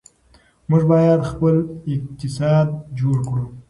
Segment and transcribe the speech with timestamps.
[0.69, 1.55] موږ باید خپل
[1.93, 2.67] اقتصاد
[2.99, 3.45] جوړ کړو.